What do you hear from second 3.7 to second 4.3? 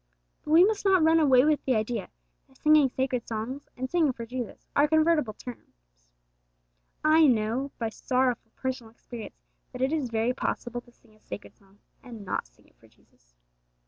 and singing for